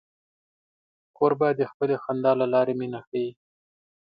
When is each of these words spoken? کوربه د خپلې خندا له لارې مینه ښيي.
کوربه 1.17 1.49
د 1.59 1.61
خپلې 1.71 1.95
خندا 2.03 2.31
له 2.41 2.45
لارې 2.53 2.73
مینه 2.79 2.99
ښيي. 3.07 3.29